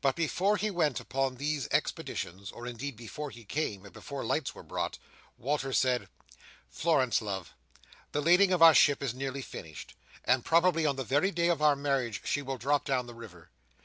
But 0.00 0.14
before 0.14 0.56
he 0.56 0.70
went 0.70 1.00
upon 1.00 1.34
these 1.34 1.66
expeditions, 1.72 2.52
or 2.52 2.64
indeed 2.64 2.94
before 2.94 3.30
he 3.30 3.44
came, 3.44 3.84
and 3.84 3.92
before 3.92 4.24
lights 4.24 4.54
were 4.54 4.62
brought, 4.62 4.98
Walter 5.36 5.72
said: 5.72 6.08
"Florence, 6.68 7.20
love, 7.20 7.52
the 8.12 8.22
lading 8.22 8.52
of 8.52 8.62
our 8.62 8.72
ship 8.72 9.02
is 9.02 9.14
nearly 9.14 9.42
finished, 9.42 9.96
and 10.24 10.44
probably 10.44 10.86
on 10.86 10.94
the 10.94 11.02
very 11.02 11.32
day 11.32 11.48
of 11.48 11.60
our 11.60 11.74
marriage 11.74 12.20
she 12.24 12.40
will 12.40 12.56
drop 12.56 12.84
down 12.84 13.06
the 13.08 13.14
river. 13.14 13.50